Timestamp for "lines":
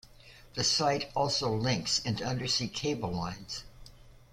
3.11-3.65